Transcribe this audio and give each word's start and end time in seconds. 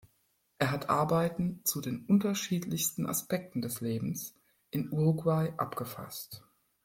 Er 0.57 0.71
hat 0.71 0.89
Arbeiten 0.89 1.63
zu 1.63 1.79
den 1.79 2.05
unterschiedlichsten 2.07 3.05
Aspekten 3.05 3.61
des 3.61 3.81
Lebens 3.81 4.33
in 4.71 4.91
Uruguay 4.91 5.53
abgefasst. 5.57 6.43